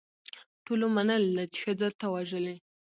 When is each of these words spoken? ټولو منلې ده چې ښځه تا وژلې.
ټولو 0.65 0.85
منلې 0.95 1.31
ده 1.37 1.43
چې 1.53 1.59
ښځه 1.63 1.87
تا 1.99 2.05
وژلې. 2.13 2.55